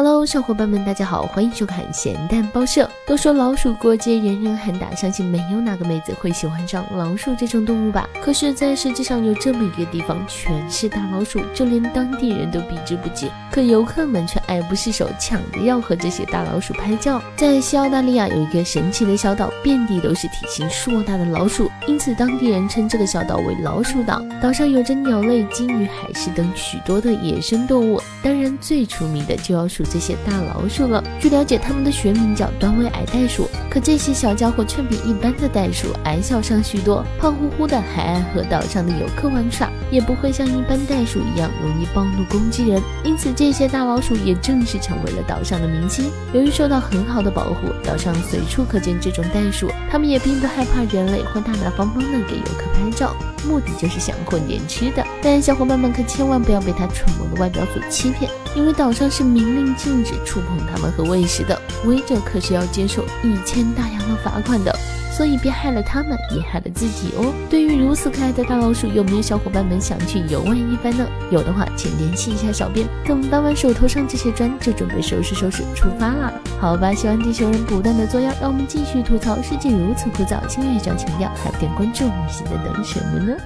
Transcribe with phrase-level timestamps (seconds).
[0.00, 2.88] Hello，小伙伴们，大家好，欢迎收看咸蛋报社。
[3.04, 8.08] 都说老鼠过街，人人喊打，相信没有哪个妹子会喜欢上老鼠这种动物吧？
[8.22, 17.20] 可是，在世界上有这么一个地方，全是大老鼠，就连当地人都避之不及，可游客们却爱不释手，抢着要和这些大老鼠拍照。
[17.34, 24.22] 在西澳大利亚有一个神奇的小岛，遍地都是体型硕大的老鼠，因此当地人称这个小岛为老鼠岛。
[24.40, 31.02] 岛上有着鸟类、金鱼、海狮等许多的野生动物，当然最出名的就要数这些大老鼠了。
[31.18, 42.82] 据了解，它们的学名叫端尾矮袋鼠，可这些小家伙却比一般的袋鼠矮小上许多，胖乎乎的，还爱和岛上的游客玩耍，也不会像一般袋鼠一样容易暴怒攻击人。
[43.04, 46.10] 因此，这些大老鼠也正式成为了岛上的明星。
[46.32, 53.14] 由于受到很好的保护，岛上随处可见这种袋鼠，它们也并不害怕人类，会大大方方的给游客拍照，
[53.48, 55.04] 目的就是想混点吃的。
[55.22, 64.72] 但小伙伴们可千万不要被它蠢萌的外表所欺骗，因为岛上是明令禁止触碰它们和喂食的，违者可是要接受一千大洋的罚款的。
[65.18, 67.34] 所以别害了他们，也害了自己哦。
[67.50, 71.04] 对于如此可爱的大老鼠，有没有小伙伴们想去游玩一番呢？
[71.32, 76.32] 有的话，请联系一下小编，等搬完手头上这些砖，就准备收拾收拾出发啦。
[76.60, 83.36] 好吧，希望地球人不断的作妖，让我们继续吐槽世界如此枯燥，星月上情调，还不点关注，你现在等什么呢？